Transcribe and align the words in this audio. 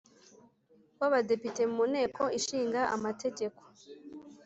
w 0.99 1.01
Abadepite 1.07 1.61
mu 1.73 1.83
Nteko 1.91 2.23
Ishinga 2.39 2.81
Amategeko. 2.95 3.61